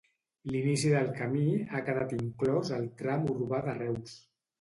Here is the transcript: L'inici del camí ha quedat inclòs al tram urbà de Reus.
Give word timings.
L'inici 0.53 0.93
del 0.93 1.09
camí 1.19 1.43
ha 1.57 1.81
quedat 1.89 2.15
inclòs 2.17 2.73
al 2.79 2.87
tram 3.03 3.29
urbà 3.35 3.61
de 3.69 3.77
Reus. 3.77 4.17